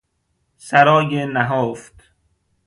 [0.57, 1.93] سرای نهفت